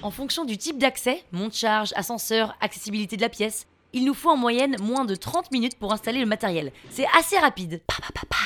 [0.00, 4.36] En fonction du type d'accès, monte-charge, ascenseur, accessibilité de la pièce, il nous faut en
[4.36, 6.72] moyenne moins de 30 minutes pour installer le matériel.
[6.90, 7.80] C'est assez rapide.
[7.86, 8.36] Pa, pa, pa.